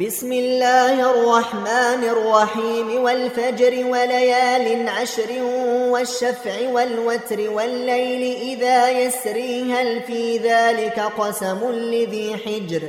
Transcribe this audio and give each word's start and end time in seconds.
بسم 0.00 0.32
الله 0.32 1.10
الرحمن 1.10 2.04
الرحيم 2.04 3.02
والفجر 3.02 3.86
وليال 3.86 4.88
عشر 4.88 5.42
والشفع 5.90 6.68
والوتر 6.70 7.50
والليل 7.50 8.36
إذا 8.36 8.90
يسري 8.90 9.72
هل 9.72 10.02
في 10.02 10.38
ذلك 10.38 11.00
قسم 11.18 11.72
لذي 11.72 12.36
حجر؟ 12.36 12.82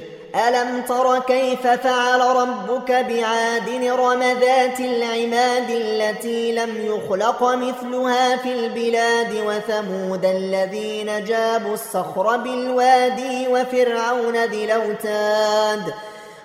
ألم 0.48 0.82
تر 0.82 1.20
كيف 1.20 1.68
فعل 1.68 2.20
ربك 2.20 2.91
بعاد 2.91 3.70
رم 4.00 4.24
ذات 4.24 4.80
العماد 4.80 5.70
التي 5.70 6.52
لم 6.52 6.86
يخلق 6.86 7.44
مثلها 7.44 8.38
في 8.38 8.52
البلاد 8.54 9.34
وثمود 9.46 10.26
الذين 10.26 11.24
جابوا 11.24 11.74
الصخر 11.74 12.38
بالوادي 12.38 13.48
وفرعون 13.48 14.46
ذي 14.46 14.66
الأوتاد 14.66 15.94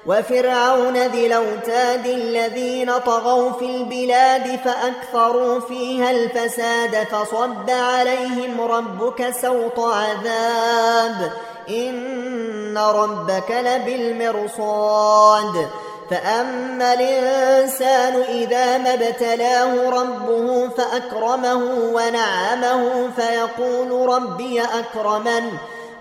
وفرعون 0.06 0.96
ذي 0.96 1.26
الأوتاد 1.26 2.06
الذين 2.06 2.98
طغوا 2.98 3.52
في 3.52 3.64
البلاد 3.64 4.58
فأكثروا 4.64 5.60
فيها 5.60 6.10
الفساد 6.10 7.06
فصب 7.06 7.70
عليهم 7.70 8.60
ربك 8.60 9.34
سوط 9.42 9.80
عذاب. 9.80 11.32
إن 11.68 12.78
ربك 12.78 13.50
لبالمرصاد. 13.50 15.68
فأما 16.10 16.94
الإنسان 16.94 18.22
إذا 18.28 18.78
ما 18.78 18.94
ابتلاه 18.94 19.90
ربه 19.90 20.68
فأكرمه 20.68 21.64
ونعمه 21.94 23.10
فيقول 23.16 24.08
ربي 24.08 24.62
أكرمن. 24.62 25.50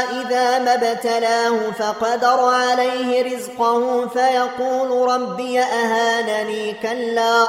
إذا 0.00 0.58
ما 0.58 0.74
ابتلاه 0.74 1.70
فقدر 1.78 2.44
عليه 2.44 3.34
رزقه 3.36 4.08
فيقول 4.08 5.10
ربي 5.12 5.60
أهانني 5.60 6.72
كلا 6.72 7.46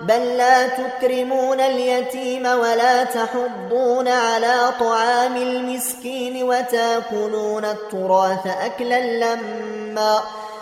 بل 0.00 0.36
لا 0.36 0.66
تكرمون 0.66 1.60
اليتيم 1.60 2.46
ولا 2.46 3.04
تحضون 3.04 4.08
على 4.08 4.72
طعام 4.80 5.36
المسكين 5.36 6.42
وتاكلون 6.42 7.64
التراث 7.64 8.46
أكلا 8.46 9.00
لما 9.00 10.20